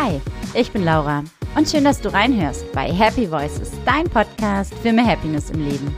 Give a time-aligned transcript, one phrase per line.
[0.00, 0.20] Hi,
[0.54, 1.24] ich bin Laura
[1.56, 5.96] und schön, dass du reinhörst bei Happy Voices, dein Podcast für mehr Happiness im Leben.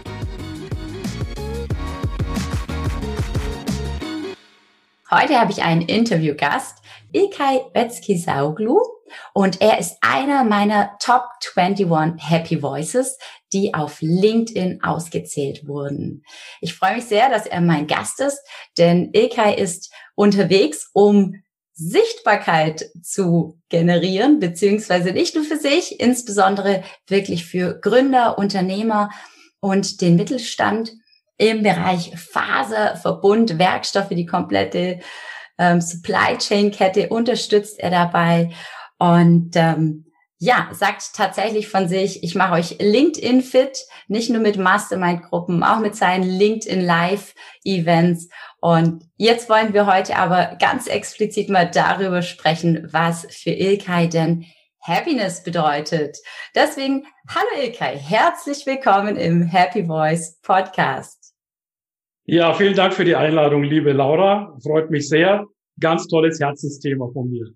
[5.10, 6.78] Heute habe ich einen Interviewgast,
[7.12, 8.80] Ilkay Betzki-Sauglu,
[9.34, 11.24] und er ist einer meiner Top
[11.54, 13.18] 21 Happy Voices,
[13.52, 16.24] die auf LinkedIn ausgezählt wurden.
[16.62, 18.40] Ich freue mich sehr, dass er mein Gast ist,
[18.78, 21.34] denn Ilkay ist unterwegs, um
[21.80, 29.08] Sichtbarkeit zu generieren, beziehungsweise nicht nur für sich, insbesondere wirklich für Gründer, Unternehmer
[29.60, 30.92] und den Mittelstand
[31.38, 35.00] im Bereich Faser, Verbund, Werkstoffe, die komplette
[35.56, 38.50] ähm, Supply Chain Kette unterstützt er dabei.
[38.98, 40.04] Und ähm,
[40.38, 45.80] ja, sagt tatsächlich von sich, ich mache euch LinkedIn fit, nicht nur mit Mastermind-Gruppen, auch
[45.80, 48.28] mit seinen LinkedIn Live-Events
[48.60, 54.44] und jetzt wollen wir heute aber ganz explizit mal darüber sprechen, was für Ilkay denn
[54.82, 56.18] Happiness bedeutet.
[56.54, 61.34] Deswegen, hallo Ilkay, herzlich willkommen im Happy Voice Podcast.
[62.24, 64.56] Ja, vielen Dank für die Einladung, liebe Laura.
[64.62, 65.46] Freut mich sehr.
[65.80, 67.46] Ganz tolles Herzensthema von mir.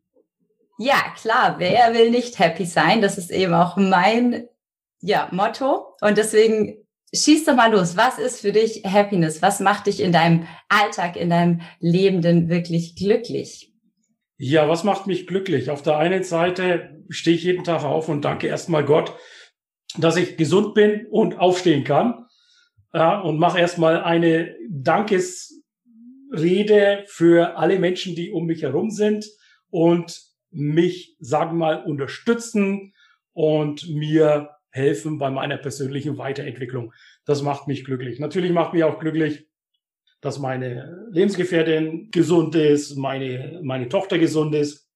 [0.78, 3.00] Ja, klar, wer will nicht happy sein?
[3.00, 4.48] Das ist eben auch mein
[5.00, 5.94] ja, Motto.
[6.00, 6.83] Und deswegen
[7.14, 7.96] schieß doch mal los.
[7.96, 9.42] Was ist für dich Happiness?
[9.42, 13.72] Was macht dich in deinem Alltag, in deinem Leben denn wirklich glücklich?
[14.36, 15.70] Ja, was macht mich glücklich?
[15.70, 19.14] Auf der einen Seite stehe ich jeden Tag auf und danke erstmal Gott,
[19.96, 22.26] dass ich gesund bin und aufstehen kann.
[22.92, 29.26] Ja, und mache erstmal eine Dankesrede für alle Menschen, die um mich herum sind
[29.70, 30.20] und
[30.50, 32.92] mich, sagen wir mal, unterstützen
[33.32, 36.92] und mir helfen bei meiner persönlichen Weiterentwicklung.
[37.24, 38.18] Das macht mich glücklich.
[38.18, 39.46] Natürlich macht mich auch glücklich,
[40.20, 44.90] dass meine Lebensgefährtin gesund ist, meine, meine Tochter gesund ist.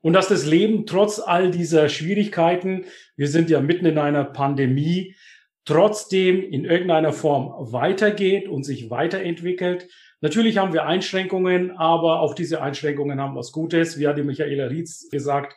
[0.00, 5.14] Und dass das Leben trotz all dieser Schwierigkeiten, wir sind ja mitten in einer Pandemie,
[5.66, 9.86] trotzdem in irgendeiner Form weitergeht und sich weiterentwickelt.
[10.22, 13.98] Natürlich haben wir Einschränkungen, aber auch diese Einschränkungen haben was Gutes.
[13.98, 15.54] Wie hat die Michaela Rietz gesagt,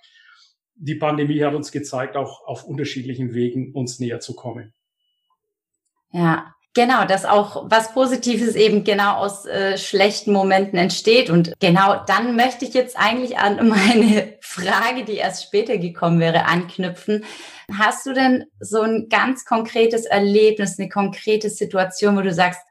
[0.82, 4.74] die Pandemie hat uns gezeigt, auch auf unterschiedlichen Wegen uns näher zu kommen.
[6.12, 11.30] Ja, Genau, dass auch was Positives eben genau aus äh, schlechten Momenten entsteht.
[11.30, 16.46] Und genau dann möchte ich jetzt eigentlich an meine Frage, die erst später gekommen wäre,
[16.46, 17.26] anknüpfen.
[17.78, 22.62] Hast du denn so ein ganz konkretes Erlebnis, eine konkrete Situation, wo du sagst,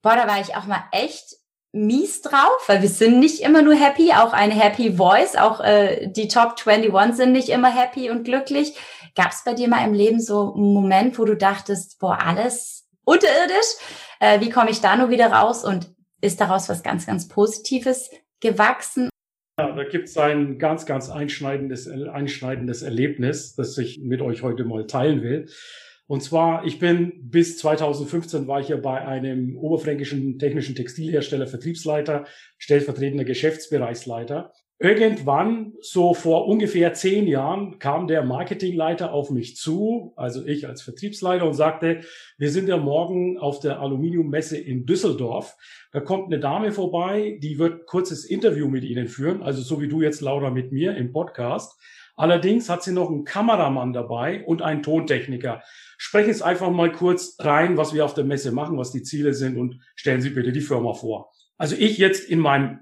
[0.00, 1.36] boah, da war ich auch mal echt
[1.76, 6.08] mies drauf, weil wir sind nicht immer nur happy, auch eine happy voice, auch äh,
[6.08, 8.76] die Top 21 sind nicht immer happy und glücklich.
[9.14, 12.88] Gab es bei dir mal im Leben so einen Moment, wo du dachtest, boah, alles
[13.04, 13.76] unterirdisch,
[14.20, 18.10] äh, wie komme ich da nur wieder raus und ist daraus was ganz, ganz Positives
[18.40, 19.08] gewachsen?
[19.58, 24.64] Ja, da gibt es ein ganz, ganz einschneidendes, einschneidendes Erlebnis, das ich mit euch heute
[24.64, 25.48] mal teilen will.
[26.08, 32.26] Und zwar, ich bin bis 2015 war ich ja bei einem oberfränkischen technischen Textilhersteller Vertriebsleiter,
[32.58, 34.52] stellvertretender Geschäftsbereichsleiter.
[34.78, 40.82] Irgendwann, so vor ungefähr zehn Jahren, kam der Marketingleiter auf mich zu, also ich als
[40.82, 42.00] Vertriebsleiter, und sagte,
[42.36, 45.56] wir sind ja morgen auf der Aluminiummesse in Düsseldorf.
[45.92, 49.88] Da kommt eine Dame vorbei, die wird kurzes Interview mit Ihnen führen, also so wie
[49.88, 51.80] du jetzt, Laura, mit mir im Podcast.
[52.16, 55.62] Allerdings hat sie noch einen Kameramann dabei und einen Tontechniker.
[55.98, 59.34] Sprechen Sie einfach mal kurz rein, was wir auf der Messe machen, was die Ziele
[59.34, 61.30] sind und stellen Sie bitte die Firma vor.
[61.58, 62.80] Also ich jetzt in meinem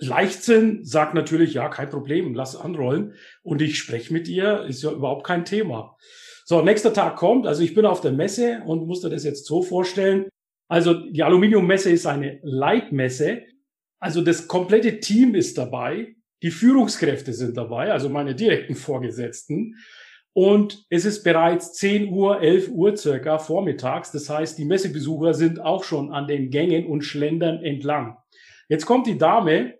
[0.00, 3.14] Leichtsinn sag natürlich, ja, kein Problem, lass anrollen.
[3.42, 5.96] Und ich spreche mit ihr, ist ja überhaupt kein Thema.
[6.44, 9.62] So, nächster Tag kommt, also ich bin auf der Messe und musste das jetzt so
[9.62, 10.28] vorstellen.
[10.68, 13.44] Also die Aluminiummesse ist eine Leitmesse.
[13.98, 16.16] Also das komplette Team ist dabei.
[16.44, 19.76] Die Führungskräfte sind dabei, also meine direkten Vorgesetzten.
[20.34, 24.12] Und es ist bereits 10 Uhr, 11 Uhr circa vormittags.
[24.12, 28.18] Das heißt, die Messebesucher sind auch schon an den Gängen und schlendern entlang.
[28.68, 29.78] Jetzt kommt die Dame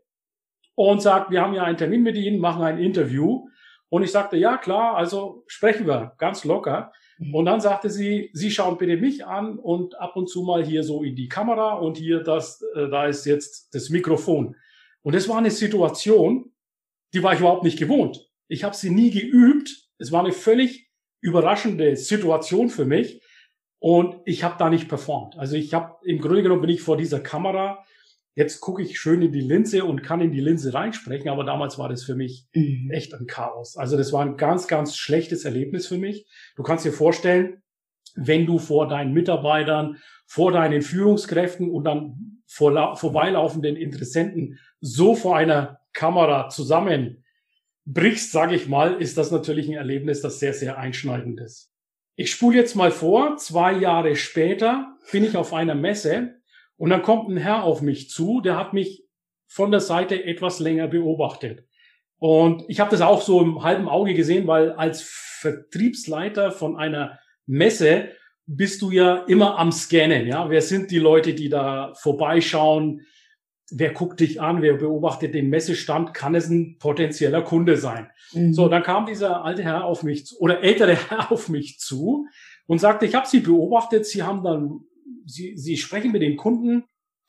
[0.74, 3.46] und sagt, wir haben ja einen Termin mit Ihnen, machen ein Interview.
[3.90, 6.92] Und ich sagte, ja klar, also sprechen wir ganz locker.
[7.18, 7.34] Mhm.
[7.34, 10.82] Und dann sagte sie, Sie schauen bitte mich an und ab und zu mal hier
[10.82, 14.56] so in die Kamera und hier das, äh, da ist jetzt das Mikrofon.
[15.02, 16.53] Und das war eine Situation,
[17.14, 18.28] die war ich überhaupt nicht gewohnt.
[18.48, 19.70] Ich habe sie nie geübt.
[19.98, 20.90] Es war eine völlig
[21.20, 23.22] überraschende Situation für mich
[23.78, 25.38] und ich habe da nicht performt.
[25.38, 27.84] Also ich habe im Grunde genommen bin ich vor dieser Kamera.
[28.34, 31.78] Jetzt gucke ich schön in die Linse und kann in die Linse reinsprechen, aber damals
[31.78, 32.90] war das für mich mhm.
[32.90, 33.76] echt ein Chaos.
[33.76, 36.26] Also das war ein ganz, ganz schlechtes Erlebnis für mich.
[36.56, 37.62] Du kannst dir vorstellen,
[38.16, 45.36] wenn du vor deinen Mitarbeitern, vor deinen Führungskräften und dann vor, vorbeilaufenden Interessenten so vor
[45.36, 47.24] einer Kamera zusammen
[47.86, 51.70] brichst, sage ich mal, ist das natürlich ein Erlebnis, das sehr, sehr einschneidend ist.
[52.16, 56.34] Ich spule jetzt mal vor, zwei Jahre später bin ich auf einer Messe
[56.76, 59.04] und dann kommt ein Herr auf mich zu, der hat mich
[59.46, 61.66] von der Seite etwas länger beobachtet.
[62.18, 67.18] Und ich habe das auch so im halben Auge gesehen, weil als Vertriebsleiter von einer
[67.46, 68.10] Messe
[68.46, 70.48] bist du ja immer am Scannen, ja.
[70.48, 73.06] Wer sind die Leute, die da vorbeischauen?
[73.70, 74.62] Wer guckt dich an?
[74.62, 76.12] Wer beobachtet den Messestand?
[76.12, 78.10] Kann es ein potenzieller Kunde sein?
[78.32, 78.52] Mhm.
[78.52, 82.26] So, dann kam dieser alte Herr auf mich zu, oder ältere Herr auf mich zu
[82.66, 84.06] und sagte, ich habe Sie beobachtet.
[84.06, 84.80] Sie haben dann,
[85.26, 86.84] Sie, Sie sprechen mit den Kunden.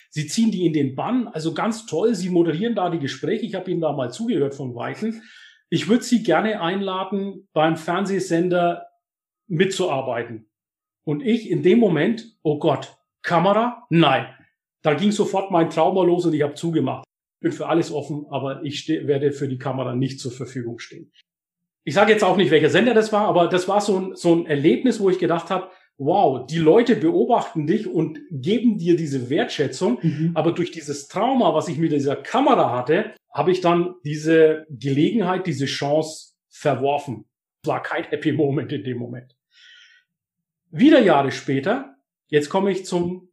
[0.10, 1.28] Sie ziehen die in den Bann.
[1.28, 2.16] Also ganz toll.
[2.16, 3.46] Sie moderieren da die Gespräche.
[3.46, 5.22] Ich habe Ihnen da mal zugehört von Weitem.
[5.70, 8.86] Ich würde Sie gerne einladen, beim Fernsehsender
[9.48, 10.50] mitzuarbeiten.
[11.04, 13.86] Und ich in dem Moment, oh Gott, Kamera?
[13.90, 14.35] Nein.
[14.86, 17.06] Da ging sofort mein Trauma los und ich habe zugemacht.
[17.42, 21.12] Bin für alles offen, aber ich werde für die Kamera nicht zur Verfügung stehen.
[21.84, 24.36] Ich sage jetzt auch nicht, welcher Sender das war, aber das war so ein, so
[24.36, 29.32] ein Erlebnis, wo ich gedacht habe, wow, die Leute beobachten dich und geben dir diese
[29.32, 30.32] Wertschätzung, mhm.
[30.36, 35.48] aber durch dieses Trauma, was ich mit dieser Kamera hatte, habe ich dann diese Gelegenheit,
[35.48, 37.26] diese Chance verworfen.
[37.64, 39.36] Es war kein Happy Moment in dem Moment.
[40.70, 41.96] Wieder Jahre später,
[42.28, 43.30] jetzt komme ich zum,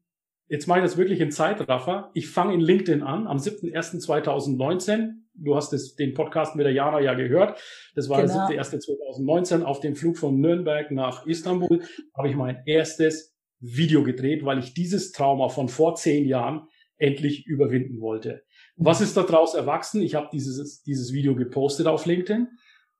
[0.53, 2.11] jetzt mache ich das wirklich in Zeitraffer.
[2.13, 5.15] Ich fange in LinkedIn an, am 7.1.2019.
[5.35, 7.59] Du hast es, den Podcast mit der Jana ja gehört.
[7.95, 8.47] Das war genau.
[8.49, 9.63] der 7.1.2019.
[9.63, 11.83] Auf dem Flug von Nürnberg nach Istanbul
[12.15, 16.69] habe ich mein erstes Video gedreht, weil ich dieses Trauma von vor zehn Jahren
[16.99, 18.43] endlich überwinden wollte.
[18.77, 20.03] Was ist daraus erwachsen?
[20.03, 22.49] Ich habe dieses, dieses Video gepostet auf LinkedIn.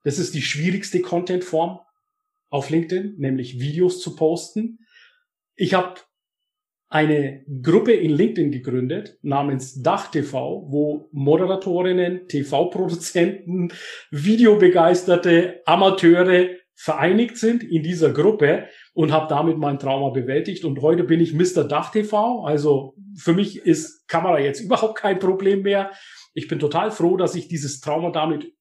[0.01, 1.79] Das ist die schwierigste Contentform
[2.49, 4.79] auf LinkedIn, nämlich Videos zu posten.
[5.55, 5.99] Ich habe
[6.93, 13.69] eine Gruppe in LinkedIn gegründet namens Dach TV, wo Moderatorinnen, TV-Produzenten,
[14.11, 20.65] Videobegeisterte, Amateure vereinigt sind in dieser Gruppe und habe damit mein Trauma bewältigt.
[20.65, 21.63] Und heute bin ich Mr.
[21.63, 22.45] Dach TV.
[22.45, 25.89] Also für mich ist Kamera jetzt überhaupt kein Problem mehr.
[26.35, 28.53] Ich bin total froh, dass ich dieses Trauma damit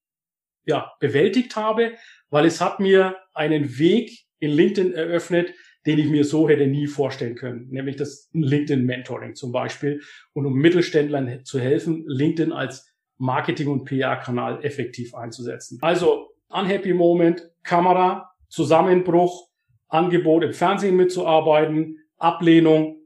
[0.65, 1.93] ja, bewältigt habe,
[2.31, 5.53] weil es hat mir einen Weg in LinkedIn eröffnet,
[5.87, 10.01] den ich mir so hätte nie vorstellen können, nämlich das LinkedIn Mentoring zum Beispiel
[10.33, 12.89] und um Mittelständlern zu helfen, LinkedIn als
[13.19, 15.79] Marketing- und PR-Kanal effektiv einzusetzen.
[15.81, 19.49] Also Unhappy Moment, Kamera, Zusammenbruch,
[19.89, 22.99] Angebot im Fernsehen mitzuarbeiten, Ablehnung,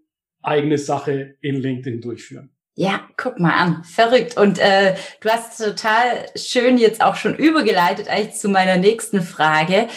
[0.42, 2.50] eigene Sache in LinkedIn durchführen.
[2.74, 4.36] Ja, guck mal an, verrückt.
[4.36, 9.88] Und äh, du hast total schön jetzt auch schon übergeleitet eigentlich zu meiner nächsten Frage.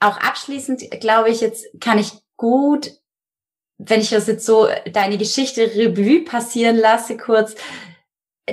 [0.00, 2.92] Auch abschließend glaube ich, jetzt kann ich gut,
[3.78, 7.54] wenn ich das jetzt so deine Geschichte Revue passieren lasse, kurz,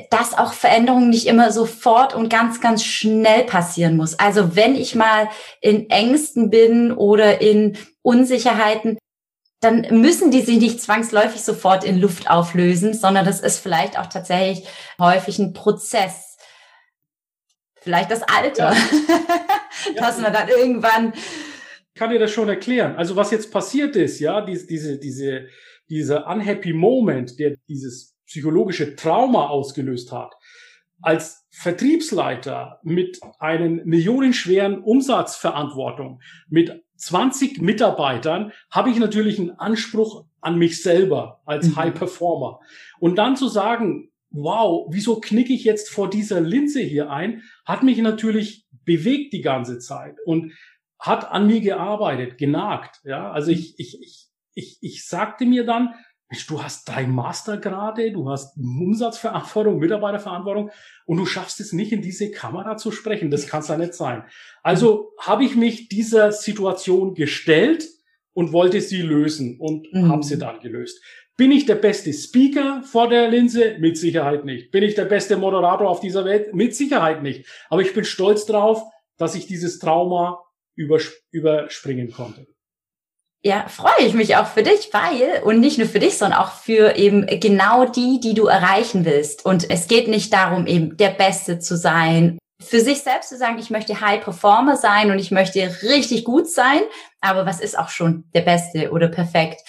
[0.10, 4.20] dass auch Veränderungen nicht immer sofort und ganz, ganz schnell passieren muss.
[4.20, 5.30] Also wenn ich mal
[5.62, 8.98] in Ängsten bin oder in Unsicherheiten,
[9.60, 14.06] dann müssen die sich nicht zwangsläufig sofort in Luft auflösen, sondern das ist vielleicht auch
[14.06, 14.68] tatsächlich
[15.00, 16.38] häufig ein Prozess.
[17.82, 18.78] Vielleicht das Alter, ja.
[19.96, 21.14] dass man dann irgendwann.
[21.14, 22.96] Ich kann dir das schon erklären.
[22.96, 25.48] Also was jetzt passiert ist, ja, diese, diese, diese,
[25.90, 30.34] dieser unhappy Moment, der dieses psychologische Trauma ausgelöst hat,
[31.02, 40.58] als Vertriebsleiter mit einem millionenschweren Umsatzverantwortung, mit 20 Mitarbeitern habe ich natürlich einen Anspruch an
[40.58, 41.76] mich selber als mhm.
[41.76, 42.60] High Performer.
[43.00, 47.84] Und dann zu sagen, wow, wieso knicke ich jetzt vor dieser Linse hier ein, hat
[47.84, 50.54] mich natürlich bewegt die ganze Zeit und
[50.98, 53.02] hat an mir gearbeitet, genagt.
[53.04, 55.94] Ja, also ich, ich, ich, ich, ich sagte mir dann,
[56.30, 60.72] Mensch, du hast drei Mastergrade, du hast Umsatzverantwortung, Mitarbeiterverantwortung
[61.06, 63.32] und du schaffst es nicht, in diese Kamera zu sprechen.
[63.32, 64.24] Das kann es ja nicht sein.
[64.64, 67.88] Also habe ich mich dieser Situation gestellt
[68.34, 70.10] und wollte sie lösen und mhm.
[70.10, 71.02] habe sie dann gelöst.
[71.38, 73.78] Bin ich der beste Speaker vor der Linse?
[73.80, 74.72] Mit Sicherheit nicht.
[74.72, 76.54] Bin ich der beste Moderator auf dieser Welt?
[76.54, 77.46] Mit Sicherheit nicht.
[77.70, 78.82] Aber ich bin stolz drauf,
[79.18, 80.44] dass ich dieses Trauma
[80.76, 82.48] überspringen konnte
[83.44, 86.52] ja, freue ich mich auch für dich, weil, und nicht nur für dich, sondern auch
[86.52, 89.46] für eben genau die, die du erreichen willst.
[89.46, 93.60] Und es geht nicht darum, eben der Beste zu sein, für sich selbst zu sagen,
[93.60, 96.82] ich möchte High Performer sein und ich möchte richtig gut sein,
[97.22, 99.62] aber was ist auch schon der Beste oder perfekt?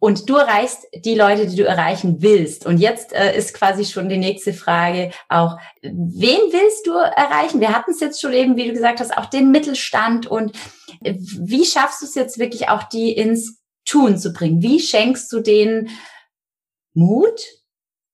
[0.00, 2.66] Und du erreichst die Leute, die du erreichen willst.
[2.66, 7.60] Und jetzt äh, ist quasi schon die nächste Frage auch, wen willst du erreichen?
[7.60, 10.26] Wir hatten es jetzt schon eben, wie du gesagt hast, auch den Mittelstand.
[10.26, 10.56] Und
[11.02, 14.62] wie schaffst du es jetzt wirklich auch, die ins Tun zu bringen?
[14.62, 15.90] Wie schenkst du denen
[16.94, 17.40] Mut?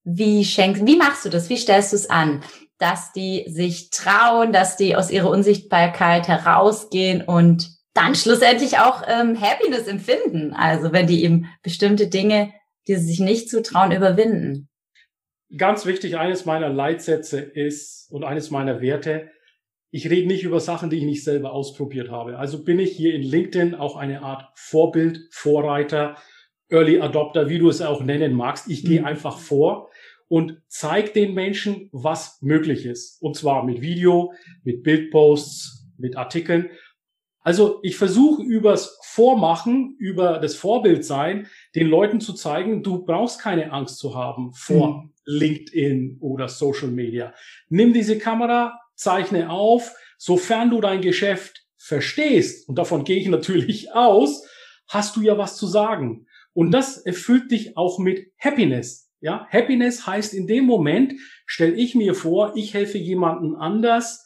[0.03, 1.49] Wie schenkst, wie machst du das?
[1.49, 2.43] Wie stellst du es an?
[2.79, 9.41] dass die sich trauen, dass die aus ihrer Unsichtbarkeit herausgehen und dann schlussendlich auch ähm,
[9.41, 10.53] Happiness empfinden.
[10.53, 12.53] Also wenn die eben bestimmte Dinge,
[12.87, 14.69] die sie sich nicht zutrauen, überwinden.
[15.57, 19.31] Ganz wichtig, eines meiner Leitsätze ist und eines meiner Werte,
[19.91, 22.39] ich rede nicht über Sachen, die ich nicht selber ausprobiert habe.
[22.39, 26.17] Also bin ich hier in LinkedIn auch eine Art Vorbild, Vorreiter,
[26.69, 28.69] Early Adopter, wie du es auch nennen magst.
[28.69, 28.89] Ich mhm.
[28.89, 29.89] gehe einfach vor
[30.29, 33.23] und zeige den Menschen, was möglich ist.
[33.23, 34.33] Und zwar mit Video,
[34.65, 36.71] mit Bildposts, mit Artikeln.
[37.47, 43.71] Also ich versuche übers Vormachen, über das Vorbildsein, den Leuten zu zeigen, du brauchst keine
[43.71, 45.13] Angst zu haben vor mhm.
[45.27, 47.33] LinkedIn oder Social Media.
[47.69, 53.93] Nimm diese Kamera, zeichne auf, sofern du dein Geschäft verstehst, und davon gehe ich natürlich
[53.93, 54.45] aus,
[54.89, 56.27] hast du ja was zu sagen.
[56.53, 59.13] Und das erfüllt dich auch mit Happiness.
[59.21, 61.13] Ja, Happiness heißt in dem Moment,
[61.47, 64.26] stelle ich mir vor, ich helfe jemanden anders,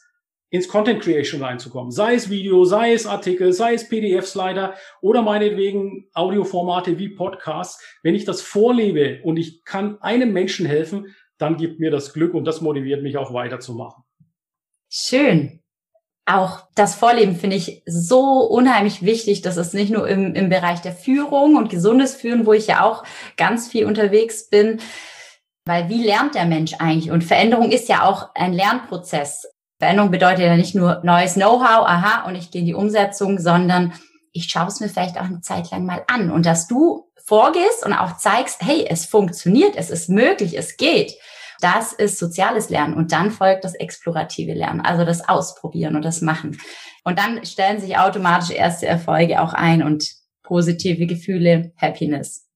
[0.51, 1.91] ins Content Creation reinzukommen.
[1.91, 7.81] Sei es Video, sei es Artikel, sei es PDF-Slider oder meinetwegen Audioformate wie Podcasts.
[8.03, 12.33] Wenn ich das vorlebe und ich kann einem Menschen helfen, dann gibt mir das Glück
[12.33, 14.03] und das motiviert mich auch weiterzumachen.
[14.89, 15.61] Schön.
[16.25, 19.41] Auch das Vorleben finde ich so unheimlich wichtig.
[19.41, 22.83] Das ist nicht nur im, im Bereich der Führung und gesundes Führen, wo ich ja
[22.83, 23.03] auch
[23.37, 24.79] ganz viel unterwegs bin.
[25.65, 27.09] Weil wie lernt der Mensch eigentlich?
[27.09, 29.47] Und Veränderung ist ja auch ein Lernprozess.
[29.81, 33.93] Veränderung bedeutet ja nicht nur neues Know-how, aha, und ich gehe in die Umsetzung, sondern
[34.31, 36.29] ich schaue es mir vielleicht auch eine Zeit lang mal an.
[36.29, 41.15] Und dass du vorgehst und auch zeigst, hey, es funktioniert, es ist möglich, es geht.
[41.61, 46.21] Das ist soziales Lernen und dann folgt das explorative Lernen, also das Ausprobieren und das
[46.21, 46.59] Machen.
[47.03, 50.11] Und dann stellen sich automatisch erste Erfolge auch ein und
[50.43, 52.47] positive Gefühle, Happiness.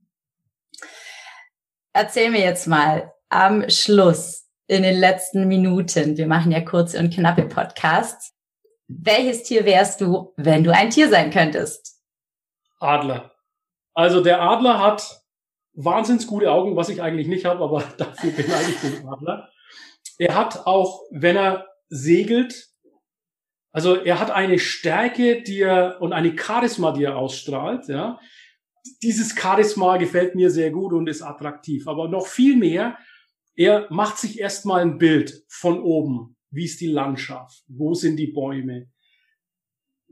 [1.92, 7.14] Erzähl mir jetzt mal am Schluss in den letzten Minuten, wir machen ja kurze und
[7.14, 8.34] knappe Podcasts,
[8.88, 12.00] welches Tier wärst du, wenn du ein Tier sein könntest?
[12.80, 13.32] Adler.
[13.94, 15.22] Also der Adler hat
[15.74, 19.50] wahnsinns gute Augen, was ich eigentlich nicht habe, aber dafür bin ich den Adler.
[20.18, 22.70] Er hat auch, wenn er segelt,
[23.72, 28.20] also er hat eine Stärke, die er und eine Charisma, die er ausstrahlt, ja.
[29.02, 31.88] Dieses Charisma gefällt mir sehr gut und ist attraktiv.
[31.88, 32.98] Aber noch viel mehr,
[33.56, 36.38] er macht sich erstmal ein Bild von oben.
[36.52, 37.64] Wie ist die Landschaft?
[37.68, 38.88] Wo sind die Bäume?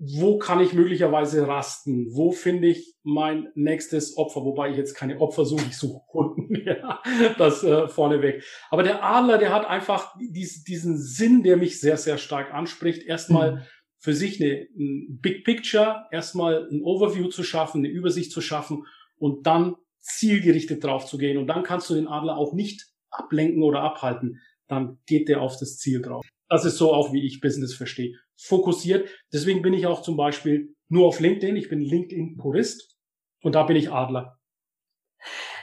[0.05, 2.07] wo kann ich möglicherweise rasten?
[2.13, 4.43] Wo finde ich mein nächstes Opfer?
[4.43, 6.55] Wobei ich jetzt keine Opfer suche, ich suche Kunden.
[6.65, 7.01] ja,
[7.37, 8.43] das äh, vorneweg.
[8.69, 13.03] Aber der Adler, der hat einfach dies, diesen Sinn, der mich sehr, sehr stark anspricht.
[13.03, 13.61] Erstmal mhm.
[13.99, 18.85] für sich eine, ein Big Picture, erstmal ein Overview zu schaffen, eine Übersicht zu schaffen
[19.17, 21.37] und dann zielgerichtet drauf zu gehen.
[21.37, 24.41] Und dann kannst du den Adler auch nicht ablenken oder abhalten.
[24.67, 26.25] Dann geht der auf das Ziel drauf.
[26.49, 29.09] Das ist so auch, wie ich Business verstehe fokussiert.
[29.31, 31.55] Deswegen bin ich auch zum Beispiel nur auf LinkedIn.
[31.55, 32.97] Ich bin LinkedIn-Purist
[33.41, 34.39] und da bin ich Adler.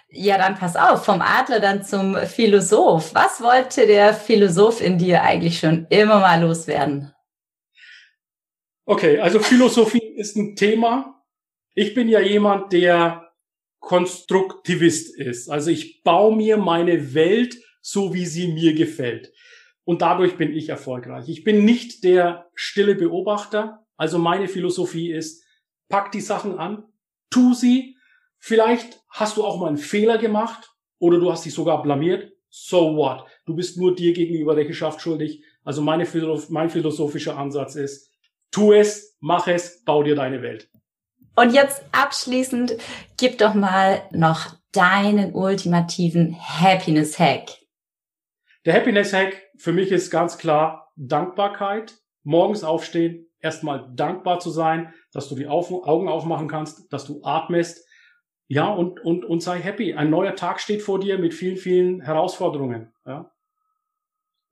[0.09, 3.15] Ja, dann pass auf, vom Adler dann zum Philosoph.
[3.15, 7.13] Was wollte der Philosoph in dir eigentlich schon immer mal loswerden?
[8.87, 11.23] Okay, also Philosophie ist ein Thema.
[11.75, 13.30] Ich bin ja jemand, der
[13.81, 15.51] Konstruktivist ist.
[15.51, 19.33] Also ich baue mir meine Welt so, wie sie mir gefällt
[19.91, 21.29] und dadurch bin ich erfolgreich.
[21.29, 23.85] Ich bin nicht der stille Beobachter.
[23.97, 25.45] Also meine Philosophie ist,
[25.89, 26.85] pack die Sachen an,
[27.29, 27.97] tu sie.
[28.39, 32.33] Vielleicht hast du auch mal einen Fehler gemacht oder du hast dich sogar blamiert.
[32.49, 33.25] So what?
[33.47, 35.43] Du bist nur dir gegenüber Rechenschaft schuldig.
[35.65, 36.07] Also meine,
[36.51, 38.13] mein philosophischer Ansatz ist,
[38.53, 40.71] tu es, mach es, bau dir deine Welt.
[41.37, 42.77] Und jetzt abschließend,
[43.17, 47.51] gib doch mal noch deinen ultimativen Happiness Hack.
[48.67, 51.95] Der Happiness Hack für mich ist ganz klar Dankbarkeit.
[52.23, 57.87] Morgens aufstehen, erstmal dankbar zu sein, dass du die Augen aufmachen kannst, dass du atmest.
[58.49, 59.95] Ja, und, und, und sei happy.
[59.95, 62.93] Ein neuer Tag steht vor dir mit vielen, vielen Herausforderungen.
[63.07, 63.31] Ja,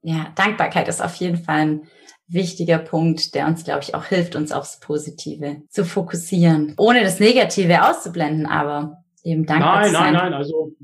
[0.01, 1.81] ja Dankbarkeit ist auf jeden Fall ein
[2.27, 6.75] wichtiger Punkt, der uns, glaube ich, auch hilft, uns aufs Positive zu fokussieren.
[6.77, 10.01] Ohne das Negative auszublenden, aber eben dankbar nein, zu sein.
[10.01, 10.33] Nein, nein, nein.
[10.33, 10.75] Also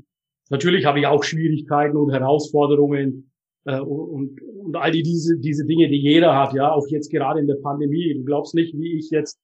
[0.48, 3.30] Natürlich habe ich auch Schwierigkeiten und Herausforderungen
[3.64, 7.40] äh, und, und all die diese, diese Dinge, die jeder hat, ja, auch jetzt gerade
[7.40, 8.14] in der Pandemie.
[8.14, 9.38] Du glaubst nicht, wie ich jetzt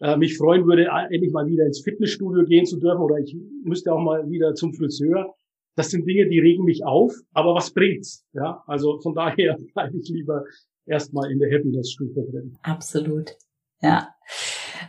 [0.00, 3.92] äh, mich freuen würde, endlich mal wieder ins Fitnessstudio gehen zu dürfen oder ich müsste
[3.92, 5.34] auch mal wieder zum Friseur.
[5.76, 8.24] Das sind Dinge, die regen mich auf, aber was bringt's?
[8.32, 10.44] Ja, also von daher bleibe ich lieber
[10.86, 12.58] erstmal in der Happiness-Stufe drin.
[12.62, 13.36] Absolut.
[13.82, 14.08] Ja.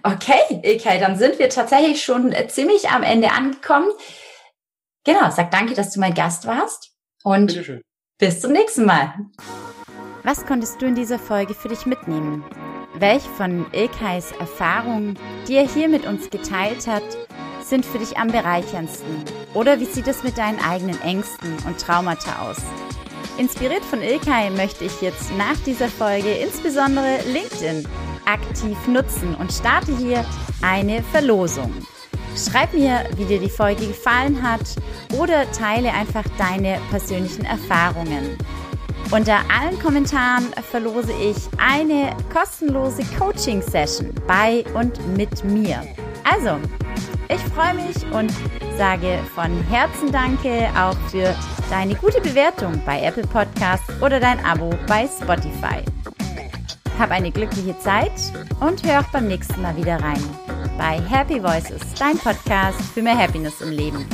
[0.03, 3.89] Okay, okay, dann sind wir tatsächlich schon ziemlich am Ende angekommen.
[5.03, 7.62] Genau, sag danke, dass du mein Gast warst und
[8.17, 9.13] bis zum nächsten Mal.
[10.24, 12.44] Was konntest du in dieser Folge für dich mitnehmen?
[12.96, 15.17] Welche von Ilkais Erfahrungen,
[15.48, 17.03] die er hier mit uns geteilt hat,
[17.69, 19.24] sind für dich am bereicherndsten?
[19.53, 22.57] Oder wie sieht es mit deinen eigenen Ängsten und Traumata aus?
[23.38, 27.88] Inspiriert von Ilkay möchte ich jetzt nach dieser Folge insbesondere LinkedIn
[28.25, 30.25] aktiv nutzen und starte hier
[30.62, 31.74] eine Verlosung.
[32.36, 34.62] Schreib mir, wie dir die Folge gefallen hat
[35.17, 38.38] oder teile einfach deine persönlichen Erfahrungen.
[39.09, 45.81] Unter allen Kommentaren verlose ich eine kostenlose Coaching-Session bei und mit mir.
[46.24, 46.59] Also,
[47.29, 48.31] ich freue mich und
[48.77, 51.36] sage von Herzen Danke auch für
[51.69, 55.84] deine gute Bewertung bei Apple Podcasts oder dein Abo bei Spotify.
[56.98, 58.13] Hab eine glückliche Zeit
[58.60, 60.24] und hör auch beim nächsten Mal wieder rein
[60.77, 64.05] bei Happy Voices, dein Podcast für mehr Happiness im Leben.